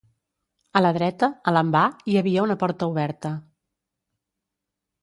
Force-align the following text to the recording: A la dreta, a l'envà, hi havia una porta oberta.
A 0.79 0.81
la 0.81 0.91
dreta, 0.95 1.29
a 1.51 1.53
l'envà, 1.57 1.83
hi 2.09 2.17
havia 2.23 2.47
una 2.49 2.57
porta 2.65 2.91
oberta. 2.95 3.35